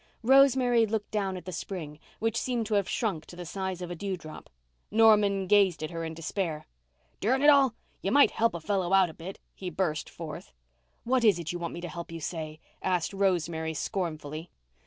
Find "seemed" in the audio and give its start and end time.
2.35-2.65